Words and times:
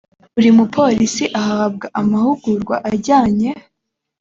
buri 0.33 0.49
mupolisi 0.57 1.23
ahabwa 1.41 1.85
amahugurwa 1.99 2.75
ajyanye 2.91 3.49